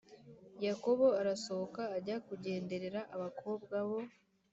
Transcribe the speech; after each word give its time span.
Yakobo 0.65 1.05
arasohoka 1.21 1.81
ajya 1.97 2.15
kugenderera 2.27 3.01
abakobwa 3.15 3.75
bo 3.87 3.99